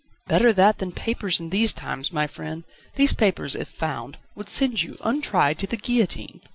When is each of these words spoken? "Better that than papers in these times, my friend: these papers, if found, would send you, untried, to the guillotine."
"Better 0.25 0.51
that 0.51 0.79
than 0.79 0.91
papers 0.93 1.39
in 1.39 1.51
these 1.51 1.73
times, 1.73 2.11
my 2.11 2.25
friend: 2.25 2.63
these 2.95 3.13
papers, 3.13 3.53
if 3.55 3.67
found, 3.67 4.17
would 4.33 4.49
send 4.49 4.81
you, 4.81 4.97
untried, 5.03 5.59
to 5.59 5.67
the 5.67 5.77
guillotine." 5.77 6.41